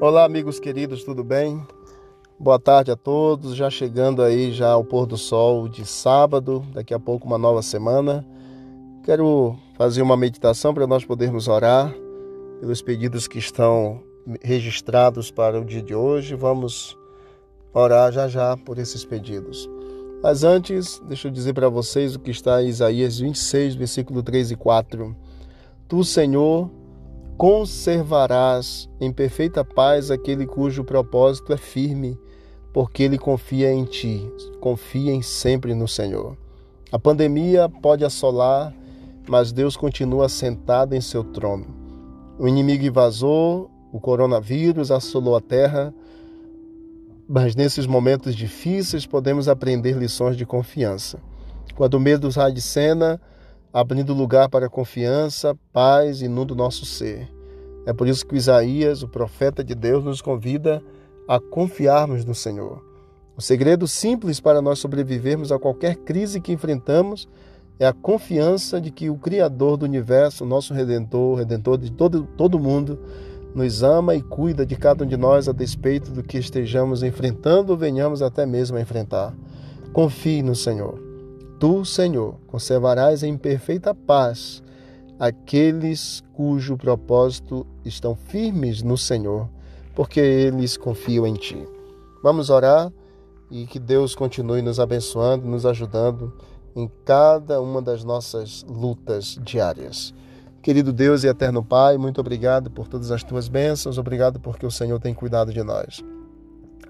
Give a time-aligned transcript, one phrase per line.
[0.00, 1.62] Olá, amigos queridos, tudo bem?
[2.38, 3.54] Boa tarde a todos.
[3.54, 7.60] Já chegando aí já ao pôr do sol de sábado, daqui a pouco uma nova
[7.60, 8.26] semana.
[9.04, 11.94] Quero fazer uma meditação para nós podermos orar
[12.60, 14.02] pelos pedidos que estão
[14.40, 16.34] registrados para o dia de hoje.
[16.34, 16.96] Vamos
[17.74, 19.68] orar já já por esses pedidos.
[20.22, 24.52] Mas antes, deixa eu dizer para vocês o que está em Isaías 26, versículo 3
[24.52, 25.14] e 4.
[25.86, 26.70] Tu, Senhor,
[27.40, 32.20] conservarás em perfeita paz aquele cujo propósito é firme,
[32.70, 34.30] porque ele confia em ti.
[34.60, 36.36] Confiem sempre no Senhor.
[36.92, 38.74] A pandemia pode assolar,
[39.26, 41.64] mas Deus continua sentado em seu trono.
[42.38, 45.94] O inimigo invasou, o coronavírus assolou a terra,
[47.26, 51.18] mas nesses momentos difíceis podemos aprender lições de confiança.
[51.74, 53.18] Quando o medo sai de cena,
[53.72, 57.28] abrindo lugar para confiança, paz inunda o nosso ser.
[57.86, 60.82] É por isso que Isaías, o profeta de Deus, nos convida
[61.26, 62.84] a confiarmos no Senhor.
[63.36, 67.28] O segredo simples para nós sobrevivermos a qualquer crise que enfrentamos
[67.78, 72.58] é a confiança de que o Criador do universo, nosso Redentor, Redentor de todo, todo
[72.58, 72.98] mundo,
[73.54, 77.72] nos ama e cuida de cada um de nós a despeito do que estejamos enfrentando
[77.72, 79.34] ou venhamos até mesmo a enfrentar.
[79.92, 81.09] Confie no Senhor.
[81.60, 84.62] Tu, Senhor, conservarás em perfeita paz
[85.18, 89.46] aqueles cujo propósito estão firmes no Senhor,
[89.94, 91.62] porque eles confiam em Ti.
[92.22, 92.90] Vamos orar
[93.50, 96.32] e que Deus continue nos abençoando, nos ajudando
[96.74, 100.14] em cada uma das nossas lutas diárias.
[100.62, 104.70] Querido Deus e eterno Pai, muito obrigado por todas as tuas bênçãos, obrigado porque o
[104.70, 106.02] Senhor tem cuidado de nós.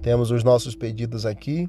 [0.00, 1.68] Temos os nossos pedidos aqui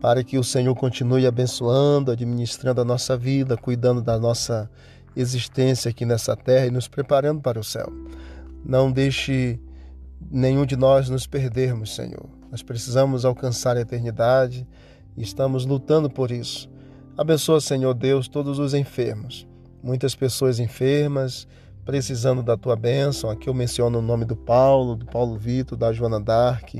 [0.00, 4.70] para que o Senhor continue abençoando, administrando a nossa vida, cuidando da nossa
[5.16, 7.90] existência aqui nessa terra e nos preparando para o céu.
[8.64, 9.58] Não deixe
[10.30, 12.28] nenhum de nós nos perdermos, Senhor.
[12.50, 14.66] Nós precisamos alcançar a eternidade
[15.16, 16.68] e estamos lutando por isso.
[17.16, 19.46] Abençoa, Senhor Deus, todos os enfermos.
[19.82, 21.46] Muitas pessoas enfermas,
[21.84, 23.30] precisando da tua bênção.
[23.30, 26.74] Aqui eu menciono o nome do Paulo, do Paulo Vitor, da Joana Dark,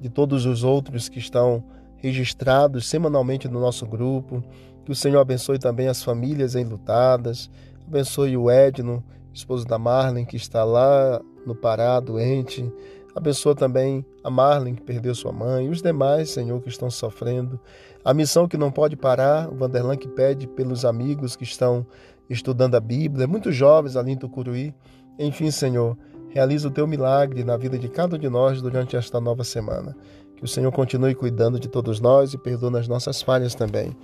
[0.00, 1.64] de todos os outros que estão
[2.02, 4.42] registrados semanalmente no nosso grupo.
[4.84, 7.48] Que o Senhor abençoe também as famílias enlutadas.
[7.86, 9.02] Abençoe o Edno,
[9.32, 12.70] esposo da Marlene, que está lá no Pará, doente.
[13.14, 17.60] Abençoa também a Marlene, que perdeu sua mãe, e os demais, Senhor, que estão sofrendo.
[18.04, 21.86] A missão que não pode parar, o Vanderlan que pede pelos amigos que estão
[22.28, 24.74] estudando a Bíblia, muitos jovens ali em Tucuruí.
[25.18, 25.96] Enfim, Senhor,
[26.30, 29.94] realiza o teu milagre na vida de cada um de nós durante esta nova semana.
[30.42, 33.96] Que o Senhor continue cuidando de todos nós e perdoe as nossas falhas também.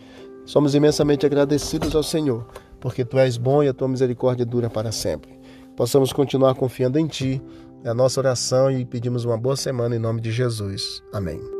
[0.47, 2.47] Somos imensamente agradecidos ao Senhor,
[2.78, 5.37] porque Tu és bom e a Tua misericórdia dura para sempre.
[5.77, 7.43] Possamos continuar confiando em Ti.
[7.82, 11.03] É a nossa oração e pedimos uma boa semana em nome de Jesus.
[11.12, 11.57] Amém.